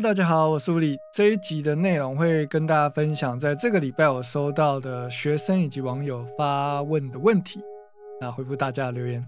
[0.00, 0.98] 大家好，我是吴理。
[1.10, 7.60] 这一集的内容会跟大家分享，在这个礼拜我收到的学生以及网友发问的问题，
[8.20, 9.26] 那回复大家留言。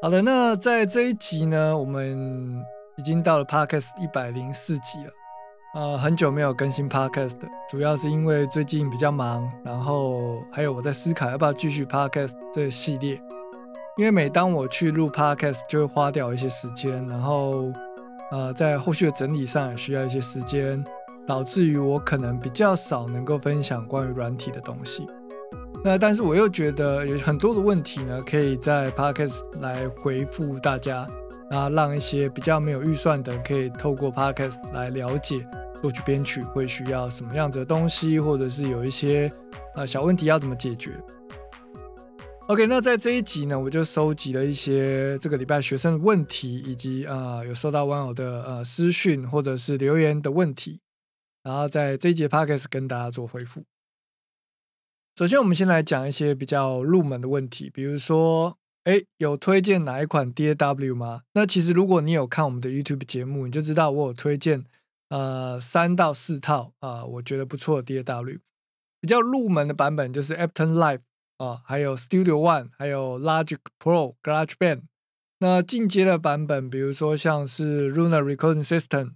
[0.00, 2.64] 好的，那在这一集呢，我们
[2.96, 5.12] 已经到了 Podcast 一百零四集了。
[5.74, 7.36] 呃，很久没有更新 Podcast，
[7.68, 13.20] 主要是因为最近比较忙，然后还有我在思考要不要继续 Podcast 这个系列。
[13.98, 17.70] 因为每当我去录 Podcast，就会花掉一些时间，然后
[18.30, 20.82] 呃，在后续的整理上也需要一些时间，
[21.26, 25.06] 导致于我可能比较少能够分享关于软体的东西。
[25.82, 31.06] 那但是我又觉得有很多的问题呢，可以在 Podcast 来回复大家，
[31.50, 35.46] 那让一些比较没有预算的，可以透过 Podcast 来了解。
[35.80, 39.32] 作曲编曲会需要什么样子的东西，或者是有一些
[39.74, 40.90] 呃小问题要怎么解决
[42.50, 50.80] ？OK，那在这一集呢，我就收集了一些这个礼拜学生的问题，以及呃有收到网友的呃私讯或者是留言的问题，
[51.44, 53.62] 然后在这一节 Podcast 跟大家做回复。
[55.16, 61.22] 首先，我们先来讲一些比较入门的问题，比如说，哎，有推荐哪一款 DAW 吗？
[61.34, 64.64] 那其实如果你有看我们的 YouTube 节目，你就知道我有推荐。
[65.10, 68.40] 呃，三到四套啊，我觉得不错的 DAW，
[69.00, 71.00] 比较入门的版本就是 Ableton Live
[71.42, 74.82] 啊，还有 Studio One，还有 Logic Pro、GarageBand。
[75.38, 79.14] 那进阶的版本，比如说像是 Luna Recording System，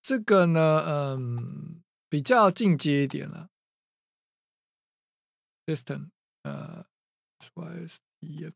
[0.00, 3.48] 这个呢，嗯，比较进阶一点了。
[5.66, 6.08] System，
[6.44, 6.86] 呃
[7.40, 8.52] ，SYSTM，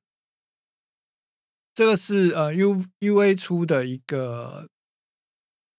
[1.75, 4.69] 这个是呃 U UA 出的一个。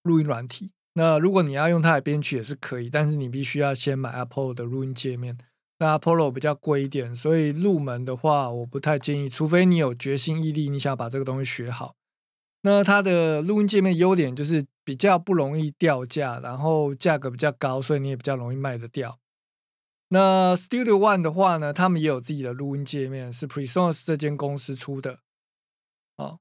[0.05, 5.36] 录音软体，那如果你要用它来编曲也是可以，但是你必须要先买 Apple 的录音界面。
[5.77, 11.95] 那 Apollo 比较贵一点，所以入门的话我不太建议，除非你有决心毅力，你想把这个东西学好。
[12.61, 19.19] 那它的录音界面优点就是比较不容易掉价，然后价格比较高，所以你也比较容易卖得掉。
[20.07, 25.19] 那 Studio One 的话呢，他们也有自己的录音界面，是 Presonus 这间公司出的。
[26.15, 26.39] 哦。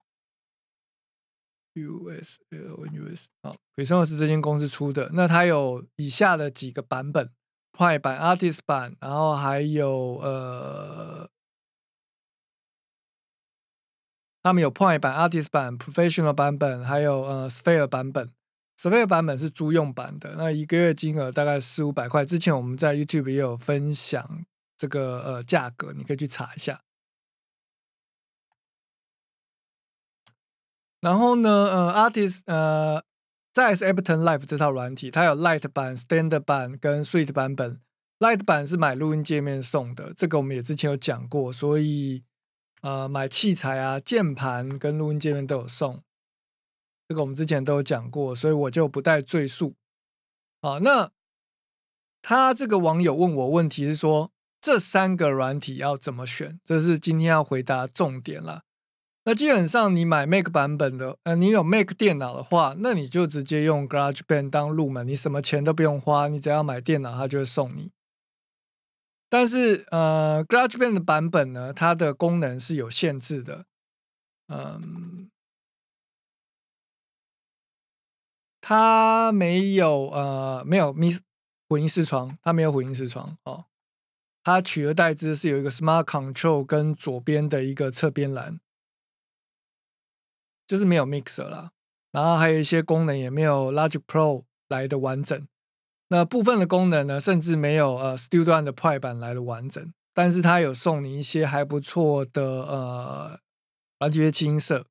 [1.75, 5.11] US L US 啊，Presonus 这间公司出的。
[5.13, 7.33] 那它有以下的几个版本
[7.77, 11.29] ：Pro 版、Artist 版，然后还有呃，
[14.43, 18.33] 他们有 Pro 版、Artist 版、Professional 版本，还有呃 Sphere 版本。
[18.77, 22.25] Sphere 版本是租用版的，那一个月金额大概四五百块。
[22.25, 24.45] 之前我们在 YouTube 也有分享
[24.77, 26.81] 这个呃价格，你可以去查一下。
[31.01, 33.05] 然后呢，呃，Artist，呃，
[33.55, 37.81] 再是 Ableton Live 这套软体，它有 Light 版、Standard 版跟 Suite 版本。
[38.19, 42.25] Light 版是买录音界面送的，这个我们也之前有讲过，所以
[42.83, 46.03] 呃，买器材啊、键盘跟录音界面都有送，
[47.07, 49.77] 这个我们之前都有讲过，所以我就不带赘述。
[50.61, 51.13] 啊，那
[52.23, 56.59] 他这个网友问我问题是说，这三个软体要怎么选？
[56.65, 58.63] 这是今天要回答重点了。
[59.27, 67.91] 那基本上你买 Mac 版本的，呃，你有 Mac 电脑的话，那你就直接用 GarageBand 当入门，你什么钱都不用花，你只要买电脑，它就会送你。
[69.31, 73.65] 但是，呃，GarageBand 的版本呢，它的功能是有限制的，
[74.49, 75.31] 嗯，
[78.61, 81.21] 它没有，呃，没有 Miss
[81.67, 83.65] 混音视窗，它没有混音视窗哦，
[84.43, 88.61] 它取而代之是有一个 Smart Control 跟左边的一个侧边栏。
[90.67, 91.73] 就是没有 mixer 啦，
[92.13, 95.47] 然后还有一些功能也没有 Logic Pro 来的完整。
[96.09, 99.93] 那部分的功能呢，甚至没有呃 Studio 的 Pro 版来的完整。
[100.17, 103.41] 但是它有送你一些还不错的呃
[103.99, 104.87] 软体乐器音色，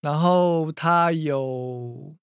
[0.00, 2.16] 然后它有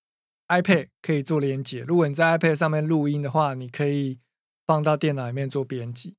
[0.47, 1.81] iPad 可以做连接。
[1.87, 4.19] 如果你在 iPad 上面录音的话，你可以
[4.65, 6.15] 放到电脑里面做编辑。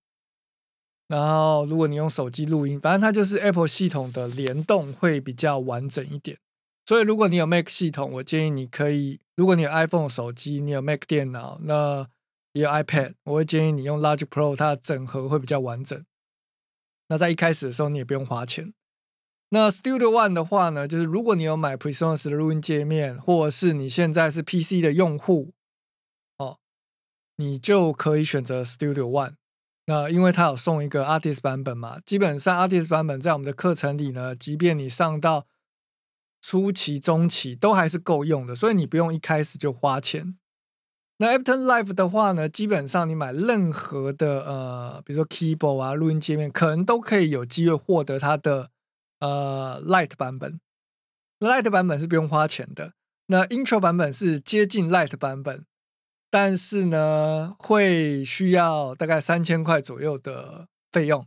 [1.11, 6.39] 然后，如果你用手机录音，反正它就是 Apple 系统的联动会比较完整一点。
[6.87, 12.07] 所以，如果你有 Mac 系统，我建议你可以；如果你有 iPhone 手机，你有 Mac 电脑，那
[12.53, 16.01] 也有 iPad，我会建议你用 Logic Pro，它的整合会比较完整。
[17.09, 18.73] 那在一开始的时候，你也不用花钱。
[19.49, 25.51] 那 Studio One 的话呢，就是如果你有买 Presonus 的录音界面，或者是你现在是 PC 的用户，
[26.39, 26.59] 哦，
[27.35, 29.40] 你就可以选择 Studio One。
[29.91, 35.49] 那因为它有送一个 Artist 版本嘛，基本上 Artist 版本在我们的课程里呢，即便你上到
[36.41, 40.37] 初期、中期都还是够用的，所以你不用一开始就花钱。
[41.17, 48.71] 那 Ableton Live 的话呢，基本上你买任何的呃，比如说 Keyboard 啊、录音界面，可能都可以有机会获得它的
[49.19, 50.61] 呃 Light 版本。
[51.41, 52.93] Light 版本是不用花钱的，
[53.27, 55.65] 那 Intro 版本是接近 Light 版本，
[56.31, 61.27] 但是呢会需要大概三千块左右的费用。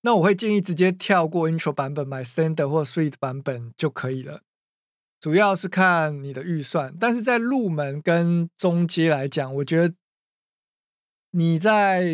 [0.00, 4.40] 那我会建议直接跳过 Intro 版本，买 Standard 或 Suite 版本就可以了。
[5.20, 9.94] 主要是看你的预算，但是在入门跟中阶来讲，我觉得
[11.30, 12.06] 你在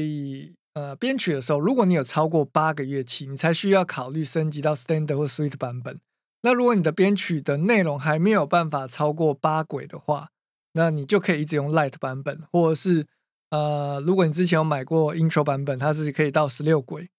[0.75, 6.01] 呃编曲的时候，如果你有超过八个乐器，你才需要考虑升级到 Standard 或 Suite 版本。
[6.43, 10.31] 那如果你的编曲的内容还没有办法超过八轨的话，
[10.73, 13.07] 那你就可以一直用 Light 版本，或者是
[13.51, 17.11] 呃，如果你之前有买过 Intro 版本，它是可以到十六轨。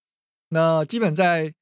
[0.48, 1.54] 那基本在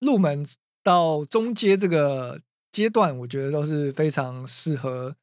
[0.00, 0.46] 入门
[0.82, 2.40] 到中阶这个。
[2.72, 5.16] 阶段我觉得都是非常适合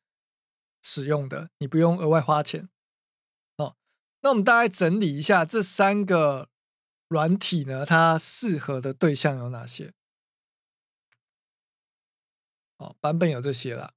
[0.81, 2.67] 使用的，你不用额外花钱。
[3.57, 3.75] 哦，
[4.21, 6.49] 那我们大概整理一下这三个
[7.09, 9.93] 软体呢，它适合的对象有哪些？
[12.77, 13.93] 哦，版本有这些啦，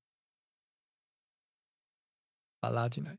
[2.60, 3.18] 把它拉进来。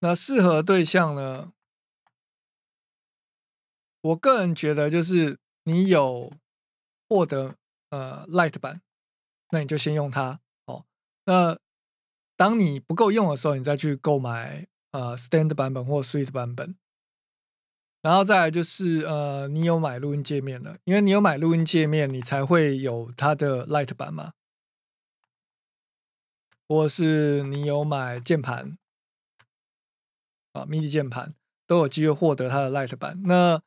[0.00, 1.52] 那适合对象呢？
[4.02, 6.32] 我个人觉得就是你有
[7.08, 7.56] 获得
[7.90, 8.82] 呃 Light 版。
[9.50, 10.84] 那你就先用它哦。
[11.24, 11.56] 那
[12.36, 16.76] 当你不够用的时候，你再去购买呃 Stand 版本或 Suite 版本。
[18.02, 24.32] 然后再来就是呃，你有买录音界面的，因为你有买录音界面，你才会有它的 Light 版嘛。
[26.68, 28.76] 或是你有买键盘
[30.52, 31.34] 啊，MIDI 键盘
[31.66, 33.22] 都有机会获得它的 Light 版。
[33.24, 33.62] 那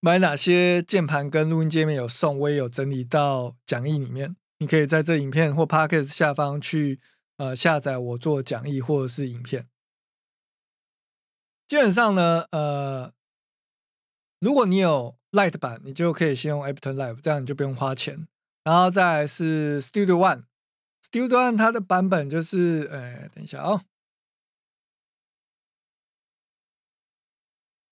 [0.00, 4.36] 买哪些键盘跟录音界面有送，我也有整理到讲义里面。
[4.58, 7.00] 你可以在这影片或 podcast 下方去
[7.36, 9.68] 呃下载我做讲义或者是影片。
[11.66, 13.12] 基本上呢，呃，
[14.38, 18.28] 如果你有 Light 版，你就可以先用 Ableton Live，这样你就不用花钱。
[18.62, 20.44] 然后再是 Studio One
[21.10, 23.80] Studio 它的版本就是，哎，等一下啊。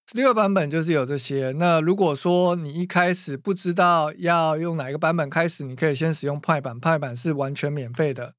[0.07, 1.53] 第二版本就是有这些。
[1.53, 8.35] 那如果说你一开始不知道要用哪一个版本开始，你可以先使用派版，派版是完全免费的，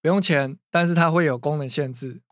[0.00, 2.22] 不用钱，但是它会有功能限制。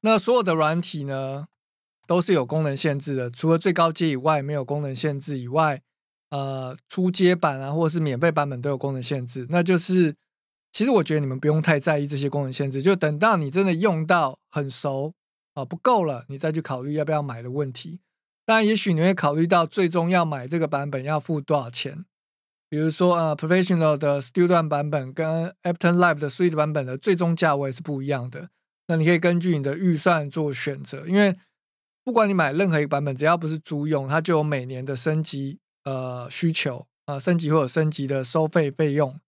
[0.00, 1.48] 那所有的软体呢，
[2.06, 5.82] 都是有功能限制的，除了最高阶以外没有功能限制以外，
[6.30, 10.14] 呃，初阶版啊或者是免费版本都有功能限制，那就是。
[10.70, 15.14] 其实我觉得你们不用太在意这些功能限制，就等到你真的用到很熟
[15.54, 18.00] 啊不够了，你再去考虑要不要买的问题。
[18.44, 22.04] 当然，也许你会考虑到最终要买这个版本要付多少钱。
[22.68, 28.50] 比如说呃，Professional 的 Studio 版本跟 Ableton Live 的 Suite 版本的最终价位是不一样的。
[28.88, 31.34] 那你可以根据你的预算做选择，因为
[32.04, 39.18] 不管你买任何一个版本，只要不是租用，它就有每年的升级呃需求啊，升级或者升级的收费费用。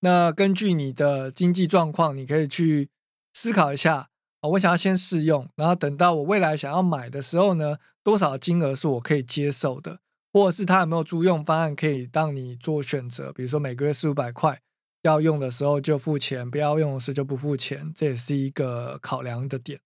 [0.00, 2.88] 那根据你的经济状况，你可以去
[3.34, 4.08] 思考一下
[4.40, 4.48] 啊。
[4.50, 10.00] 我想要先试用，然后等到我未来想要买的时候呢，多少金额是我可以接受的，
[10.32, 13.32] 或者是它有没有租用方案可以让你做选择？
[13.32, 14.62] 比如说每个月四五百块，
[15.02, 19.80] 要用的时候就付钱，不要用的时候就不付钱，这也是一个考量的点。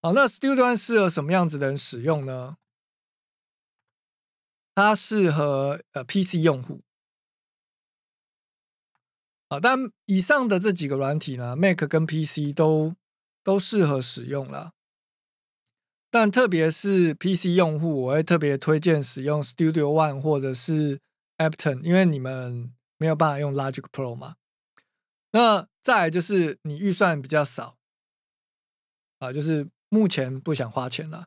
[0.00, 2.56] 好，那 Studio 适合什么样子的人使用呢？
[4.74, 6.82] 它适合呃 PC 用户。
[9.48, 12.94] 啊，但以上的这几个软体呢，Mac 跟 PC 都
[13.44, 14.72] 都适合使用了。
[16.10, 21.00] 但特别是 PC 用户，我会特别推荐使用 Studio One 或者是
[21.38, 24.36] Ableton，因为你们没有办法用 Logic Pro 嘛。
[25.32, 27.78] 那再就是你预算比较少，
[29.18, 31.26] 啊，就是目前不想花钱了，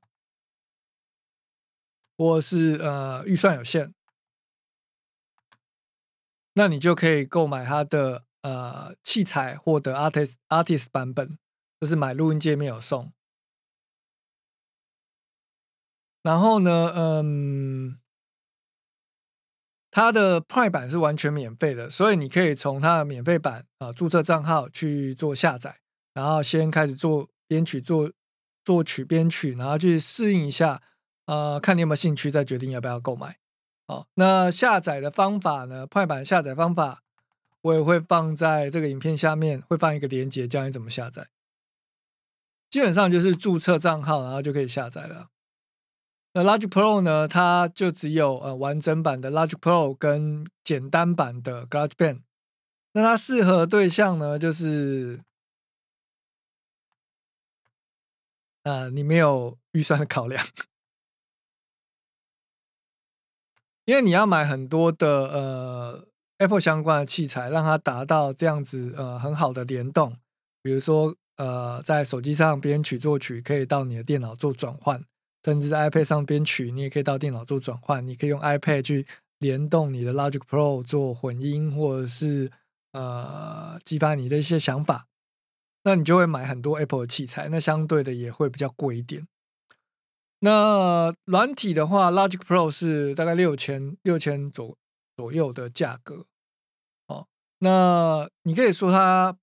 [2.17, 3.93] 或是呃预算有限。
[6.53, 11.37] 那你就可以购买它的呃器材，获得 artist artist 版本，
[11.81, 13.11] 就是买录音界面有送。
[16.23, 17.99] 然后呢，嗯，
[19.91, 25.81] 它的 Prime 版是完全免费的，所以你可以从它的免费版啊注册账号去做下载，
[26.13, 28.11] 然后先开始做编曲、做
[28.63, 30.81] 作曲、编曲，然后去适应一下，
[31.25, 33.37] 呃，看你有没有兴趣，再决定要不要购买。
[33.87, 35.85] 好，那下载的方法呢？
[35.85, 37.03] 快版下载方法
[37.61, 41.27] 我也会放在这个影片下面，会放一个链接，教你怎么下载。
[42.69, 45.29] 基本上就是注册账号，然后就可以下载了。
[46.33, 47.27] 那 Logic Pro 呢？
[47.27, 52.21] 它就只有呃完整版的 Logic Pro 跟简单版的 GarageBand。
[52.91, 55.21] 那它适合对象呢，就是
[58.63, 60.45] 呃你没有预算的考量。
[63.85, 66.07] 因为你要买很多的呃
[66.39, 70.17] Apple 相关的器材，让它达到这样子呃很好的联动。
[70.61, 74.99] 比如说呃，在手机上编曲作曲，可以到你的电脑做转换；
[75.43, 78.05] 甚至在 iPad 上编曲，你也可以到电脑做转换。
[78.07, 79.05] 你可以用 iPad 去
[79.39, 82.51] 联动你的 Logic Pro 做混音，或者是
[82.93, 85.07] 呃激发你的一些想法。
[85.83, 89.27] 那你就会买很多 Apple 的器材，那相对的也会比较贵一点。
[90.45, 94.77] 那软体的话，Logic Pro 是大概六千六千左
[95.17, 96.27] 左右的价格。
[97.07, 97.25] 哦，
[97.57, 99.35] 那你可以说它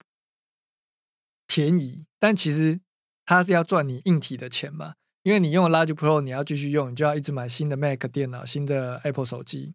[1.49, 2.81] 便宜，但其实
[3.25, 4.95] 它是要赚你硬体的钱嘛？
[5.25, 9.75] 因为你用 Logic Pro，你要继续用，你就要一直买新的 Mac 电脑、新的 Apple 手机，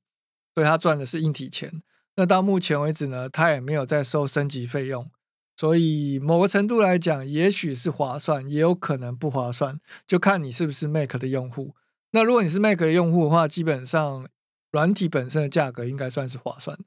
[0.55, 1.83] 所以它赚的是硬体钱。
[2.15, 5.11] 那到目前为止呢，它也没有在收升级费用。
[5.57, 11.75] 所以某个程度来讲，也许是划算，也有可能不划算，就看你是不是 Mac 的用户。
[12.11, 14.27] 那如果你是 Mac 的用户的话，基本上
[14.71, 16.83] 软体本身的价格应该算是划算的。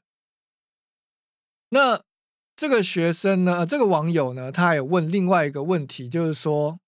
[1.71, 2.01] 那
[2.55, 6.79] 这个学生呢，这个网友呢，他还有问另外一个问题，就是说，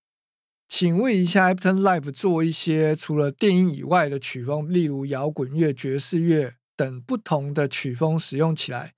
[0.67, 8.93] 请问一下 a p t o n Live 做一些除了电音以外的曲风，例如摇滚乐、爵士乐等不同的曲风，使用起来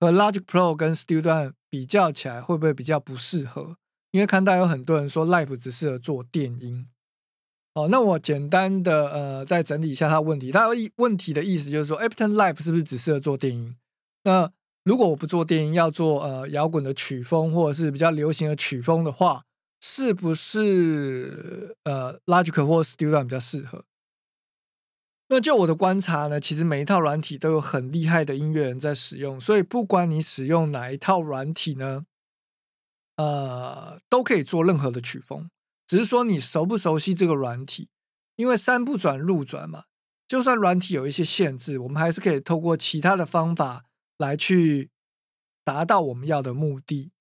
[0.00, 3.76] 和 Logic Pro 跟 Studio 比较起来会不会比较不适合？
[4.12, 6.86] 因为看到有很多人说 Live 只适合做电音。
[7.74, 10.52] 哦，那我简单的呃再整理一下他问题。
[10.52, 13.74] 他问题的意思就是说，Ableton Live 是不是只适合做电音？
[14.22, 14.52] 那
[14.84, 19.42] 如果我不做电音，要做呃摇滚的曲风或者是比较流行的曲风的话，
[19.80, 23.84] 是不是呃 Logic 或 Studio 比较适合？
[25.28, 32.04] 那就我的观察呢，其实每一套软体都有很厉害的音乐人在使用，所以不管你使用哪一套软体呢，
[33.16, 35.50] 呃，都可以做任何的曲风，
[35.86, 37.88] 只是说你熟不熟悉这个软体。
[38.36, 39.84] 因为山不转路转嘛，
[40.26, 43.84] 就算软体有一些限制，我们还是可以透过其他的方法
[44.18, 44.90] 来去
[45.62, 47.12] 达到我们要的目的。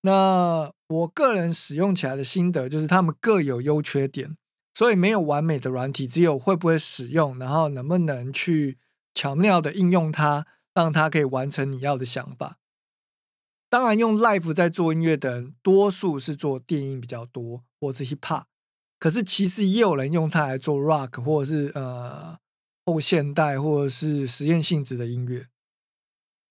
[0.00, 4.36] 那我个人使用起来的心得就是，他们各有优缺点。
[4.78, 8.78] 所以没有完美的软体，只有会不会使用，然后能不能去
[9.12, 12.58] 巧妙的应用它，让它可以完成你要的想法。
[13.68, 18.44] 当然，用 Live 在做音乐的人，多数是做电音比较多，或者 Hip Hop。
[19.00, 22.38] 可是其实也有人用它来做 Rock，或者是呃
[22.86, 25.48] 后现代，或者是实验性质的音乐。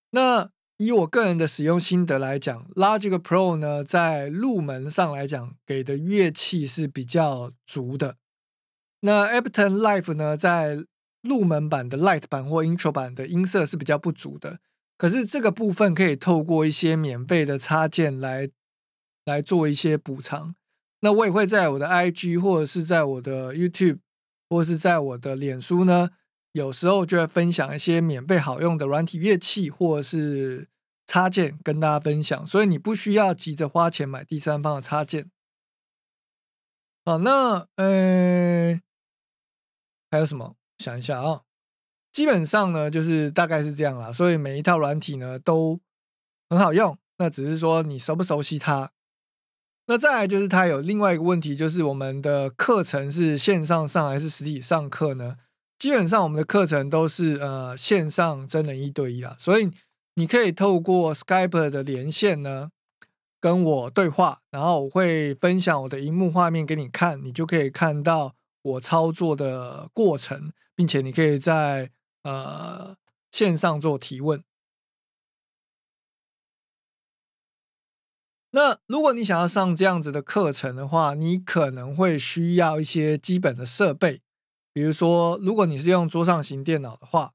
[0.10, 8.18] 那以我个人的使用心得来讲，Logic Pro 呢，在入门上来讲，给的乐器是比较足的。
[9.00, 10.86] 那 Ableton Live 呢，在
[11.22, 14.60] 入门版的 Light 版或 Intro 版的音色是比较不足的。
[14.98, 18.50] 可是这个部分可以透过一些免费的插件来
[19.26, 20.56] 来做一些补偿。
[21.02, 24.00] 那我也会在我的 IG 或者是在我的 YouTube
[24.50, 26.10] 或是在我的脸书呢。
[26.58, 30.68] 有时候就会分享一些免费好用的软体乐器或者是
[31.06, 35.30] 插件跟大家分享，所以你不需要急着花钱买第三方的插件。
[37.06, 38.82] 好，那呃
[40.10, 40.56] 还有什么？
[40.80, 41.44] 想一下啊，
[42.12, 44.12] 基本上呢就是大概是这样啦。
[44.12, 45.80] 所以每一套软体呢都
[46.50, 48.92] 很好用，那只是说你熟不熟悉它。
[49.86, 55.38] 那再来就是它有另外一个问题，就是我们的课程是线上上还是实体上课呢？
[55.78, 59.70] 基本上我们的课程都是呃线上真人一对一啦，所以
[60.16, 62.70] 你可以透过 Skype 的连线呢
[63.40, 71.92] 跟我对话，然后我会分享我的荧幕画面给你看，你就可以看到我操作的过程，并且你可以在
[72.24, 72.98] 呃
[73.32, 74.44] 线上做提问。
[78.50, 84.22] 那如果你想要上这样子的课程的话，你可能会需要一些基本的设备。
[84.78, 87.34] 比如说，如果你是用桌上型电脑的话，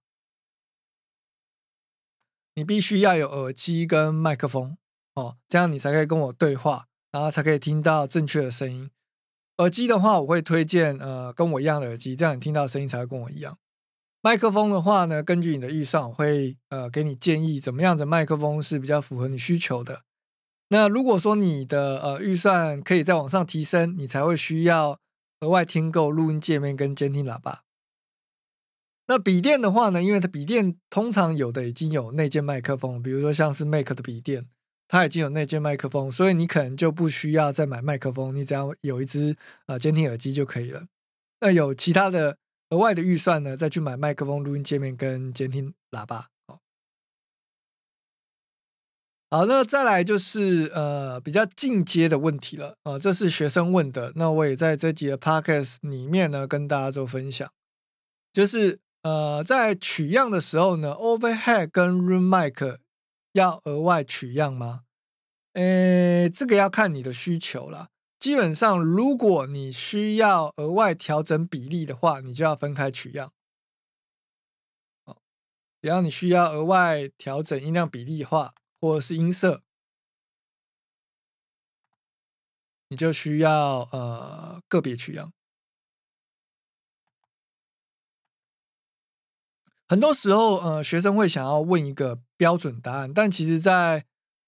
[2.55, 4.77] 你必须要有耳机跟麦克风
[5.17, 8.89] 哦，这样你才可以跟我对话，然后才可以听到正确的声音。
[9.57, 13.59] 耳机的话，我会推荐呃跟我一样的耳机，这样你听到声音才会跟我一样。
[14.21, 20.05] 麦克风的话呢，根据你的预算，我会呃给你建议怎么样的麦克风是比较符合你需求的。
[20.69, 25.01] 那如果说你的呃预算可以再往上提升，你才会需要。
[25.43, 27.65] 额外听够录音界面跟监听喇叭。
[29.09, 34.47] 那笔电的话呢，因为它笔电通常有的已经有内建麦克风，比如说像是 Mac 的笔电，
[34.87, 40.87] 它已经有内建麦克风，所以你可能就不需要再买麦克风，你只要有一支呃监听耳机就可以了。
[41.41, 42.39] 那有其他的
[42.71, 46.32] 额外的预算呢，再去买麦克风、录音界面跟监听喇叭。
[49.33, 57.51] 好，那再来就是呃比较进阶的问题了啊，这是学生问的，那我也在这集的 podcast 里面呢跟大家做分享，
[58.31, 62.77] 就是呃，在取样的时候呢，overhead 跟 room mic
[63.33, 64.83] 要额外取样吗？
[65.55, 67.89] 诶，这个要看你的需求了。
[68.19, 73.33] 基本上，如果你需要额外调整比例的话，你就要分开取样。
[75.07, 75.17] 好，
[75.81, 79.63] 只要你需要额外调整音量比例的话，或者是音色，
[82.89, 85.33] 你就需要呃个别取样。
[89.87, 94.05] 很多时候，呃，学生会想要问一个标准答案，但其实，在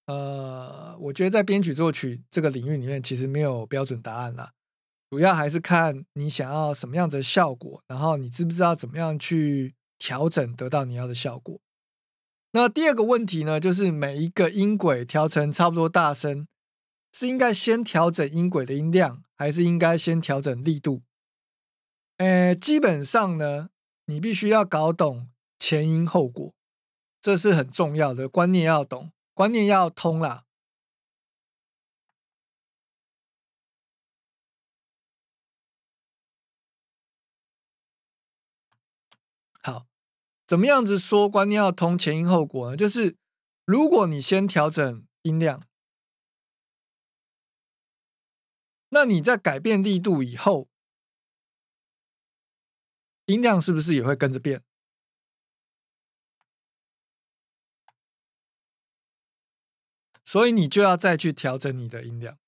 [0.06, 4.52] 呃，我觉得在编曲作曲这个领域里面，其实没有标准答案啦。
[5.10, 11.60] 主要还是看你想要什么样的效果，然后你知不知道怎么样去调整，得到你要的效果。
[12.56, 16.46] 那第二个问题呢，就是每一个音轨调成差不多大声，
[17.12, 21.02] 是应该先调整音轨的音量，还是应该先调整力度？
[22.18, 23.70] 呃，基本上呢，
[24.04, 25.30] 你必须要搞懂。
[25.58, 26.54] 前因后果，
[27.20, 30.44] 这是很重要的观念，要懂，观念要通啦。
[39.62, 39.86] 好，
[40.46, 42.76] 怎么样子说观念要通，前因后果呢？
[42.76, 43.16] 就是
[43.64, 45.66] 如果你先调整音量，
[48.90, 50.68] 那你在改变力度以后，
[53.24, 54.62] 音量是不是也会跟着变？
[60.24, 62.38] 所以你就要再去调整你的音量。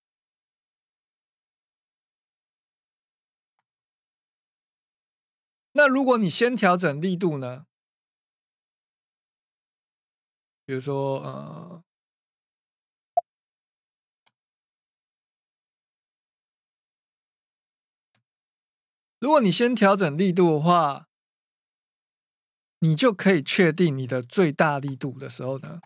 [5.73, 7.67] 那如果你先调整力度呢？
[10.67, 11.85] 比如说，呃，
[19.21, 21.07] 如果你先调整力度的话，
[22.81, 25.81] 你就可以确定你的最大力度的时候呢？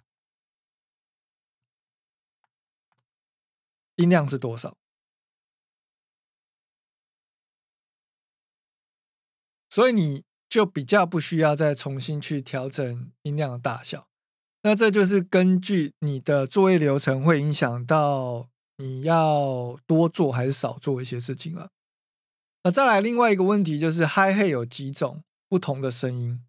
[3.96, 4.74] 音量是多少？
[9.68, 14.09] 所以你就比较不需要再重新去调整音量的大小。
[14.62, 21.70] 那这就是根据你的作业流程会影响到你要多做还是少做一些事情了。
[22.64, 26.44] 那再来另外一个问题就是 Hi Hat 有几种不同的声音？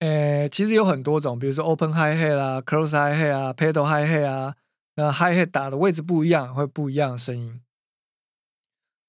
[0.00, 4.56] 呃，其实有很多种，比如说 Open Hi Hat 啦，Close Hi Hat 啊，Pedal Hi Hat 啊。
[4.98, 7.60] 那 hi hat 打的位置不一样，会不一样的声音。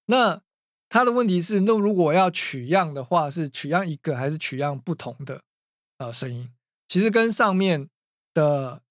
[0.07, 0.41] 那
[0.89, 5.43] 他的问题是，那如果要取样的话，是取样一个还是取样不同的
[5.99, 6.51] 呃声音？
[6.89, 7.87] 其实跟上面
[8.37, 8.81] 的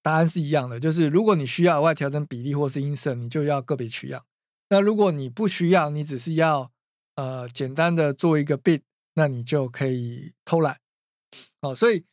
[0.00, 4.24] 答案是一样的，就是如果你需要额外调整比例或是音色，你就要个别取样。
[4.68, 6.70] 那如果你不需要，你只是要
[7.16, 8.82] 呃简单的做一个 bit，
[9.14, 10.78] 那你就可以偷懒。
[11.60, 12.04] 哦，所以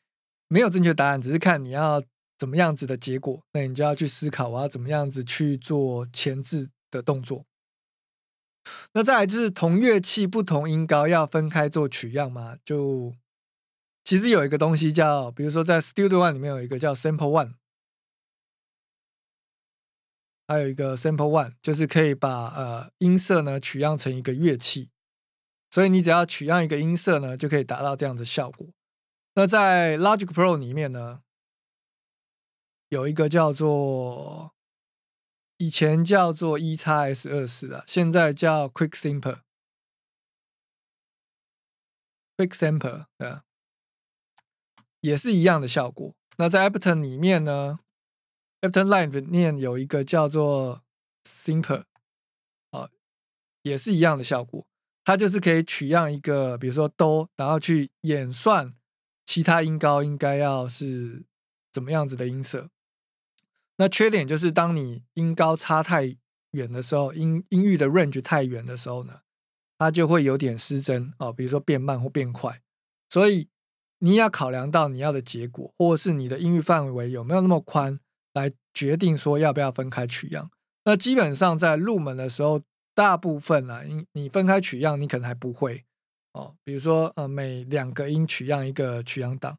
[0.47, 2.01] 没有正确答案，只是看你要。
[2.39, 7.45] 怎么样子的结果，那你就要去思考，我要怎么样子去做前置的动作。
[8.93, 12.55] 那再来就是同乐器不同音高要分开做取样吗？
[12.63, 13.13] 就
[14.03, 17.55] 其实有一个东西叫，比如说在 Studio One 里面有一个叫 Sample One，
[20.47, 24.89] 还有一个 Sample One，就是可以把呃音色呢取样成一个乐器，
[25.69, 28.67] 所以你只要取样一个音色呢，就可以达到这样的效果。
[29.35, 31.21] 那在 Logic Pro 里面呢？
[32.89, 34.55] 有一个叫做
[35.57, 39.41] 以前叫做 E 叉 S 二四啊，现在叫 Quick Simple。
[42.35, 43.43] Quick Simple 啊，
[45.01, 46.13] 也是一样的效果。
[46.37, 47.79] 那在 Ableton 里面呢
[48.61, 50.83] ，Ableton Live 里面有一个叫做
[51.23, 51.83] Simple，
[52.71, 52.89] 啊，
[53.61, 54.65] 也是一样的效果。
[55.03, 58.75] 它就是可以取样一个，比如说哆，然后去演算
[59.25, 61.23] 其他音高应该要是
[61.71, 62.69] 怎么样子的音色。
[63.77, 66.17] 那缺点就是，当你音高差太
[66.51, 69.21] 远的时候，音音域的 range 太远的时候呢，
[69.77, 72.61] 它就会有点失真哦，比如说变慢或变快。
[73.09, 73.49] 所以
[73.99, 77.99] 你要考量到你要的结果，或者是你的音域范围有没有那么宽，
[78.33, 80.49] 来决定说要不要分开取样。
[80.85, 82.61] 那基本上在入门的时候，
[82.95, 85.83] 大部分啊，你你分开取样，你可能还不会
[86.33, 86.55] 哦。
[86.63, 89.57] 比如说呃，每两个音取样一个取样档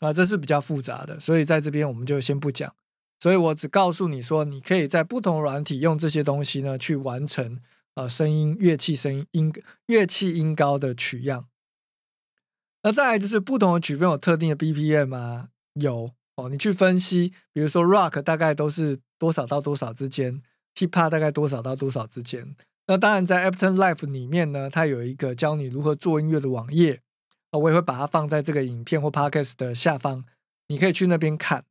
[0.00, 2.74] 啊，这是比较复杂的，所以在这边我们就先不讲。
[3.18, 7.60] 所以我只告诉你说，你可以在不同软体用这些东西呢，去完成
[7.94, 9.52] 呃声音乐器声音音
[9.86, 11.46] 乐器音高的取样。
[12.86, 15.48] 那再来就是不同的曲风有特定的 BPM 吗？
[15.74, 20.40] 有哦，你去分析，比如说 Rock 大概都是多少到多少之间
[20.76, 22.54] ，Hip Hop 大概多少到多少之间。
[22.86, 27.00] 那当然在 Ableton Live 里面呢，它有一个教你如何做音乐的网页。
[27.50, 30.24] 我也会把它放在这个影片或 podcast 的下方，
[30.68, 31.64] 你可以去那边看。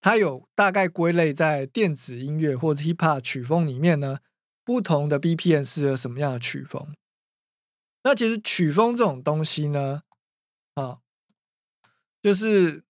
[0.00, 4.18] 它有大概归类在电子音乐或者 hip hop 曲风里面呢，
[4.64, 6.94] 不同的 BPM 适合什么样的曲风。
[8.04, 10.02] 那其实曲风这种东西呢，
[10.74, 10.98] 啊，
[12.22, 12.84] 就是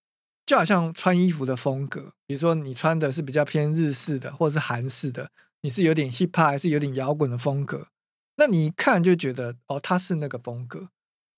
[0.45, 5.31] 就好像穿衣服的风格，比如说你穿的是比较偏日式的，或者是韩式的，
[5.63, 7.89] 你是有点 hip hop 还是有点摇滚的风格，
[8.37, 10.89] 那你一看就觉得哦，它是那个风格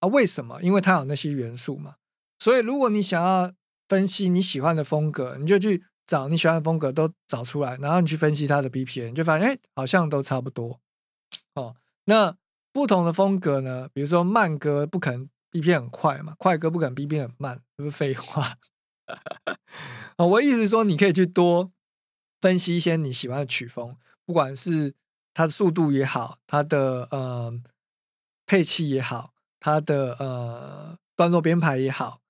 [0.01, 0.09] 啊？
[0.09, 0.63] 为什么？
[0.63, 1.97] 因为它有那些元素嘛。
[2.39, 3.53] 所以如果你想要
[3.89, 10.81] 分析你喜欢的风格，你就去找你喜欢的风格都找出来，然后你去分析它的 BPM，就发现哎，好像都差不多
[11.55, 11.77] 哦。
[12.07, 12.37] 那
[12.73, 13.89] 不同的风格呢？
[13.93, 18.57] 比如说慢歌不可能 B P 很快嘛，快歌不可能 B P 很慢， 这是废话。
[20.17, 21.71] 啊， 我意思说，你可以去多
[22.41, 24.95] 分析一些你喜欢的曲风，不管是
[25.35, 27.53] 它的速度也好，它的呃
[28.47, 32.21] 配器也好，它的呃段落编排也好，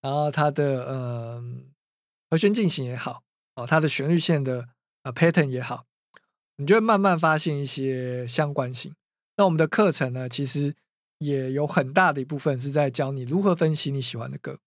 [0.00, 1.44] 然后它的呃
[2.28, 3.22] 和弦进行也好，
[3.54, 4.70] 哦，它的旋律线的
[5.04, 5.84] 呃 pattern 也好，
[6.56, 8.92] 你就会慢慢发现一些相关性。
[9.36, 10.74] 那我们的课程呢，其实
[11.22, 14.58] 也有很大的一部分是在教你如何分析你喜欢的歌。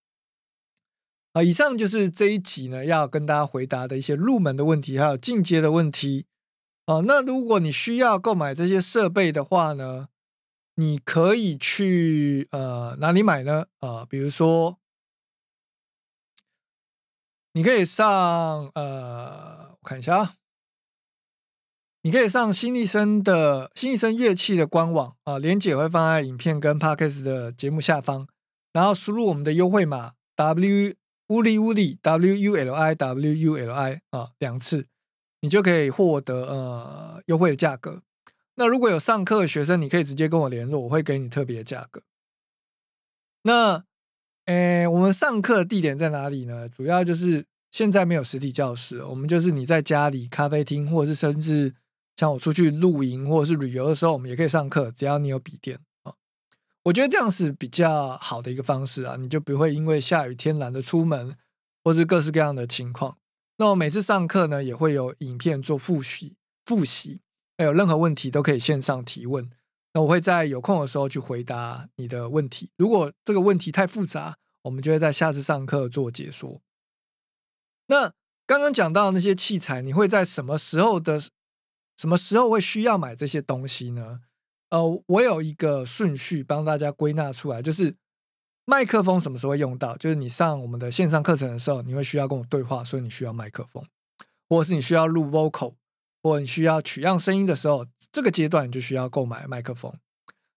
[1.33, 6.25] 啊，以上就是这一集呢要跟大家回答的一些入门的问题，还有进阶的问题。
[6.85, 10.07] 哦，那如果你需要购买这些设备的话呢，
[10.75, 13.65] 你可以去呃哪里买呢？
[13.79, 14.77] 啊，比如说
[17.53, 20.33] 你可以上呃，我看一下啊。
[22.05, 28.27] 你可以上新力声的新力声乐器的官网啊，链接会放在影片跟 podcast 的节目下方，
[28.71, 30.93] 然后输入我们的优惠码 W
[31.29, 34.85] 乌力乌力 W U L I W U L I 啊两次，
[35.41, 38.03] 你就可以获得呃优惠的价格。
[38.53, 42.03] 那如果有上课的学生，你可以直接跟我联络，我会给你特别的价格。
[43.41, 43.83] 那
[44.45, 46.69] 诶，我们上课的地点在哪里呢？
[46.69, 51.73] 主要就是现在没有实体教室，我们就是你在家里、咖啡厅，或者是甚至。
[52.15, 56.13] 像我出去露营或者是旅游的时候，我们也可以上课，只要你有笔电啊。
[56.83, 61.35] 我觉得这样是比较好的一个方式啊，你就不会因为下雨天懒得出门，
[61.83, 63.17] 或是各式各样的情况。
[63.57, 67.19] 那我每次上课呢，也会有影片做复习，复习，
[67.57, 69.49] 还有任何问题都可以线上提问。
[69.93, 72.69] 那我会在有空的时候去回答你的问题。
[72.77, 76.61] 如果这个问题太复杂，我们就会在下次上课做解说。
[77.87, 78.13] 那
[78.45, 81.19] 刚刚讲到那些器材，你会在什么时候的？
[81.97, 84.21] 什么时候会需要买这些东西呢？
[84.69, 87.95] 呃，我有一个顺序帮大家归纳出来，就是
[88.65, 89.95] 麦克风什么时候会用到？
[89.95, 93.85] 就是你上我们的线上课程的时候，你会需要跟我对话，所以你需要麦克风，
[94.49, 95.75] 或者是你需要录 vocal，
[96.21, 99.93] 或者你需要取样声音的时候，这个阶段你就需要购买麦克风。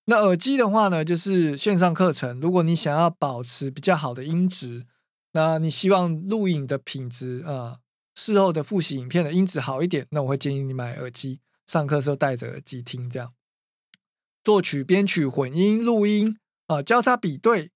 [0.07, 4.87] 那耳机的话呢，就是线上课程，如果你想要保持比较好的音质，
[5.33, 7.81] 那你希望录影的品质啊。
[8.19, 13.33] 事后的复习影片的音质好一点，那我会建议你买耳机，上课时候戴着耳机听，这样
[14.43, 17.71] 作曲、编曲、混音、录音啊，交叉比对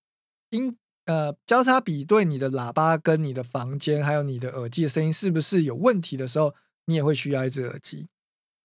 [0.51, 8.09] 音，呃，交叉比对你的喇叭跟你的房间，还有你的耳机的声音是不是有问题的时候，你也会需要一只耳机。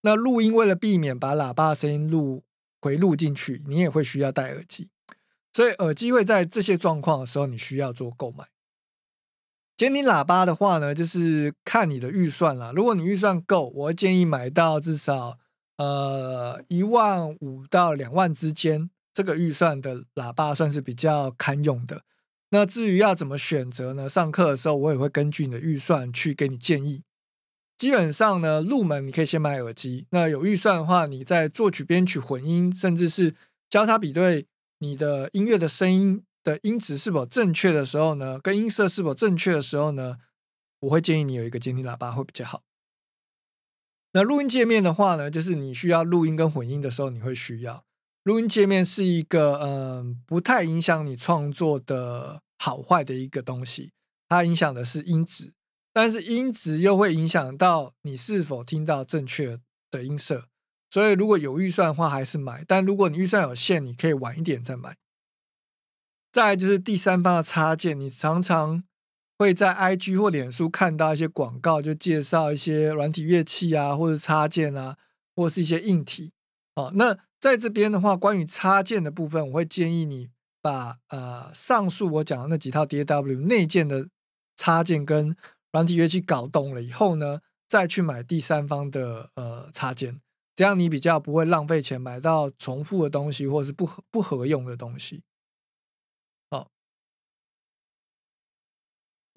[0.02, 2.44] 那录音为了避免把喇叭声音录
[2.82, 4.90] 回录进去，你也会需要戴耳机。
[5.54, 8.48] 所以耳机会在这些状况的时候，你需要做购买。
[9.78, 12.74] 监听喇叭的话呢，就是看你的预算啦。
[12.76, 15.38] 如果你预算够，我会建议买到至少
[15.78, 22.02] 呃一万五到两万之间，这个预算的喇叭算是比较堪用的。
[22.50, 24.10] 那至于要怎么选择呢？
[24.10, 27.04] 上课的时候我也会根据你的预算去给你建议。
[27.78, 30.08] 基本上呢，入门你可以先买耳机。
[30.10, 33.36] 那有预算的话，你在作曲、编曲、混音，甚至是
[33.70, 34.48] 交叉比对
[34.80, 36.24] 你的音乐的声音。
[36.48, 38.40] 的音质是否正确的时候呢？
[38.40, 40.16] 跟音色是否正确的时候呢？
[40.80, 42.64] 我会建议你有一个监听喇叭会比较好。
[44.14, 47.84] 那录音界面的话呢，就是你需要录音跟混音的时候，你会需要
[48.24, 53.92] 录音界面是一个嗯不太影响你创作的好坏的一个东西，
[54.30, 55.52] 它影响的是音质，
[55.92, 59.60] 但是音质又会影响到你是否听到正确
[59.92, 60.46] 的音色。
[60.90, 64.96] 所以如果有预算的话，还是买；但如果你预算有限，你可以晚一点再买。
[66.38, 68.84] 再就是第三方的插件，你常常
[69.40, 75.00] 会在 IG 或脸书看到一些广告，就介绍一些软体乐器啊，或者插件啊，
[75.36, 76.32] 或是一些硬体。
[76.76, 80.30] 哦，那在这边的话，关于插件的部分，我会建议你
[80.62, 84.08] 把呃上述我讲的那几套 DAW 内建的
[84.56, 85.36] 插件跟
[85.72, 90.22] 软体乐器搞懂了以后呢，再去买第三方的呃插件，
[90.54, 95.24] 这样你比较不会浪费钱买到重复的东西，或是不合不合用的东西。
[96.50, 96.70] 好，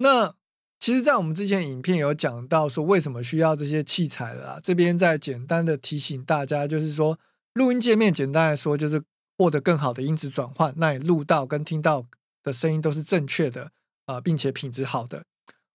[0.01, 0.33] 那
[0.79, 4.59] 其实，在我们之前影片有讲到说为什么需要这些器材了。
[4.63, 7.19] 这边再简单的提醒大家，就是说
[7.53, 9.03] 录音界面简单来说就是
[9.37, 12.07] 获得更好的音质转换，那你录到跟听到
[12.41, 13.69] 的声音都是正确的
[14.07, 15.23] 啊，并且品质好的。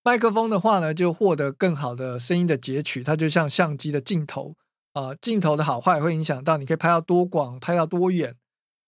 [0.02, 4.56] 麦克风的话呢，就获得更好的声音的截取，它就像相机的镜头
[4.94, 8.34] 啊，镜头的好坏会影响到你可以拍到多广、拍到多远。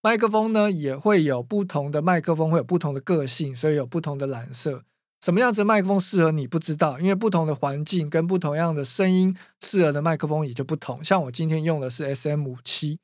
[0.02, 4.82] 麦克风呢也会有不同的麦克风会有不同的个性，所以有不同的蓝色。
[5.20, 11.02] 什么样子的麦克风适合你不知道，因为不同的环境跟不同样的声音适合的麦克风也就不同。
[11.02, 13.00] 像我今天用的是 S M 五七，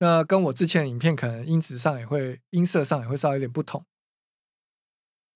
[0.00, 3.84] 那跟我之前的影片可能音质上也会音色上也会稍微有点不同。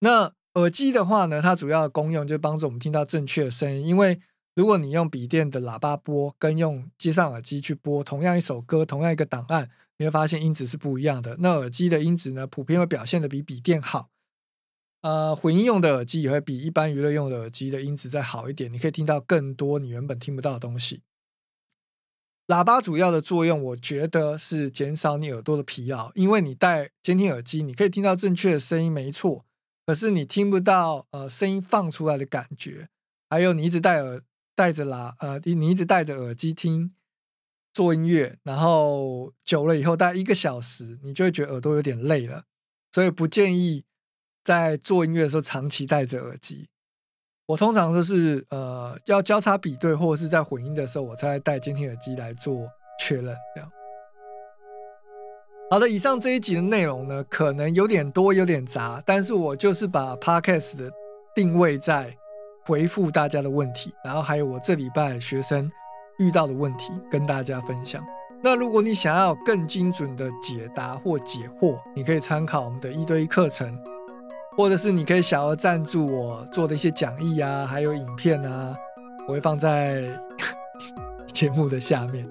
[0.01, 3.87] 那耳机的话呢，它主要的功用就帮助我们听到正确的声音。
[3.87, 4.20] 因为
[4.57, 11.37] 如果你用笔电的喇叭播，跟用接上耳机去播同样一首歌、同样一个档案，你会发现音质是不一样的。
[11.38, 14.09] 那耳机的音质呢，普遍会表现的比笔电好。
[15.03, 21.03] 呃，混音用的耳机也会比一般娱乐用的耳机的音质再好一点，你可以听到更多你原本听不到的东西。
[22.49, 29.47] 喇叭主要的作用，我觉得是减少你耳朵的疲劳，因为你戴监听耳机，你可以听到正确的声音，没错。
[29.87, 32.89] 可是你听不到呃声音放出来的感觉，
[33.29, 34.23] 还有你一直戴耳
[34.55, 36.93] 戴着喇呃你一直戴着耳机听
[37.73, 42.45] 做音乐，然后久了以后大概一个小时，你就会觉得耳朵有点累了，
[42.93, 43.85] 所以不建议
[44.42, 46.68] 在做音乐的时候长期戴着耳机。
[47.46, 52.68] 我通常都是呃要交叉比对或者是在混音的时候，我才戴监听耳机来做
[53.00, 53.70] 确认这样。
[55.68, 60.90] 好的，以上这一集的内容呢，可能有点多，有点杂，但是我就是把 podcast 的
[61.35, 62.16] 定位在
[62.66, 65.70] 回复大家的问题，然后还有我这礼拜学生
[66.18, 68.05] 遇到的问题跟大家分享。
[68.42, 73.76] 那如果你想要更精准的解答或解惑，你可以参考我们的一对一课程，
[74.61, 78.77] 或者是你可以小额赞助我做的一些讲义啊，还有影片啊，
[79.27, 80.05] 我会放在
[81.33, 82.27] 节目的下面。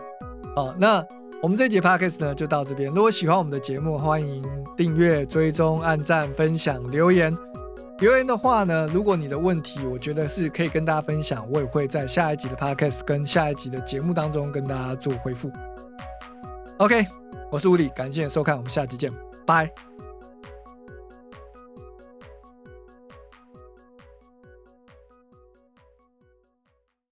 [0.56, 1.04] 好，那。
[1.42, 2.94] 我们这节 podcast 呢就到这边。
[2.94, 4.44] 如果喜欢我们的节目，欢迎
[4.76, 7.34] 订阅、追踪、按赞、分享、留言。
[8.00, 15.50] 留言的话呢，如果你的问题，我觉得是可以跟大家分享，我也会在下一集的 podcast 跟下一集的节目当中跟大家做回复。
[16.80, 17.06] OK，
[17.50, 19.10] 我是吴理，感谢收看，我们下期见，
[19.46, 19.89] 拜。